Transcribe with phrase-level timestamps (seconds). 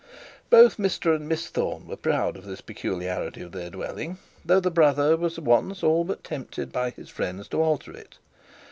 [0.49, 4.71] But Mr and Miss Thorne were proud of this peculiarity of their dwelling, though the
[4.71, 8.17] brother was once all but tempted by his friends to alter it.